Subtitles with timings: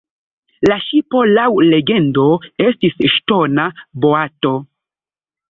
[0.69, 2.23] La ŝipo laŭ legendo
[2.67, 3.67] estis “ŝtona
[4.07, 4.57] boato”.